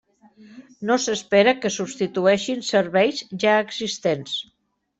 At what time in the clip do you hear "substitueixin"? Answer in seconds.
1.75-2.65